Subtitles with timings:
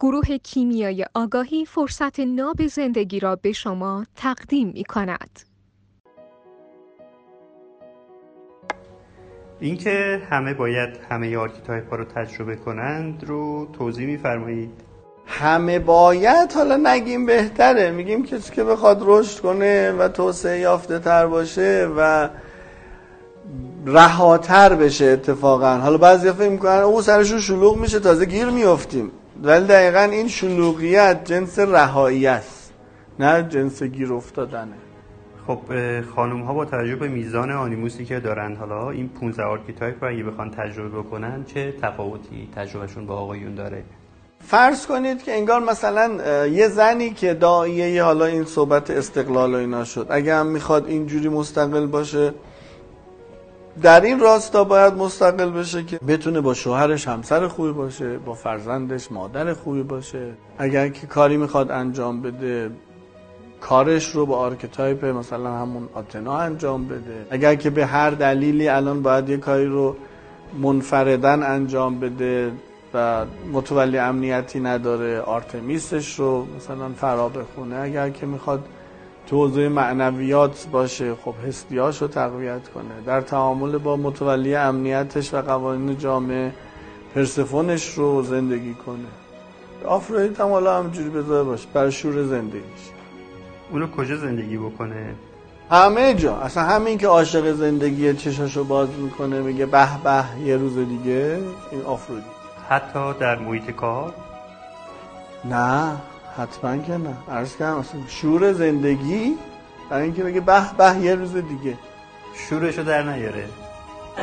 [0.00, 5.40] گروه کیمیای آگاهی فرصت ناب زندگی را به شما تقدیم می کند.
[9.60, 14.70] اینکه همه باید همه archetype ها رو تجربه کنند رو توضیح میفرمایید
[15.26, 17.90] همه باید؟ حالا نگیم بهتره.
[17.90, 22.28] میگیم کسی که بخواد رشد کنه و توسعه یافته تر باشه و
[23.86, 25.76] رهاتر بشه اتفاقا.
[25.76, 29.10] حالا بعضی فکر می‌کنن او سرشون شلوغ میشه تازه گیر میافتیم.
[29.42, 32.72] ولی دقیقا این شلوغیت جنس رهایی است
[33.18, 34.74] نه جنس گیر افتادنه.
[35.46, 35.60] خب
[36.14, 40.10] خانم ها با توجه به میزان animus ی که دارن حالا این 15 archetype رو
[40.10, 43.84] اگه بخوان تجربه بکنن چه تفاوتی تجربهشون با آقایون داره؟
[44.40, 46.10] فرض کنید که انگار مثلا
[46.46, 51.28] یه زنی که داییه حالا این صحبت استقلال و اینا شد اگه هم می‌خواد اینجوری
[51.28, 52.34] مستقل باشه
[53.82, 59.12] در این راستا باید مستقل بشه که بتونه با شوهرش همسر خوبی باشه با فرزندش
[59.12, 60.30] مادر خوبی باشه.
[60.58, 62.70] اگر که کاری می‌خواد انجام بده
[63.60, 67.26] کارش رو با archetype مثلا همون آتنا انجام بده.
[67.30, 69.96] اگر که به هر دلیلی الان باید یه کاری رو
[70.62, 72.52] منفرداً انجام بده
[72.94, 77.76] و متولی امنیتی نداره آرتمیسش رو مثلا فرا بخونه.
[77.76, 78.64] اگر که می‌خواد
[79.28, 82.84] تو حوزه معنویات باشه خب هستیاش رو تقویت کنه.
[83.06, 86.52] در تعامل با متولی امنیتش و قوانین جامعه
[87.14, 89.08] پرسفونش رو زندگی کنه.
[89.86, 91.68] آفرودیت هم حالا همجوری بذاره باشه.
[91.74, 92.90] برای شور زندگیش.
[93.70, 95.14] اونو کجا زندگی بکنه؟
[95.70, 96.36] همه جا.
[96.36, 101.38] اصلا همین که عاشق زندگی چشاشو باز می‌کنه میگه به به یه روز دیگه.
[101.70, 102.22] این آفرودی
[102.68, 104.14] حتی در محیط کار؟
[105.44, 105.96] نه.
[106.38, 107.16] حتما که نه.
[107.30, 109.34] عرض کنم اصلا شور زندگی؟
[109.90, 111.78] برای اینکه بگه به به یه روز دیگه.
[112.34, 113.44] شورشو در نیاره.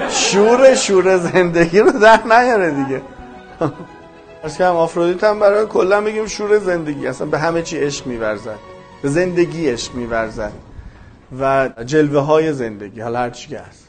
[0.10, 3.02] شور شور زندگی رو در نیاره دیگه.
[4.44, 7.08] عرض کنم آفرودیت هم برای کلا بگیم شور زندگی.
[7.08, 8.60] اصلا به همه چی عشق میورزد.
[9.02, 10.52] به زندگی عشق میورزد.
[11.40, 13.02] و جلوه های زندگی.
[13.02, 13.88] حالا هر چی که هست.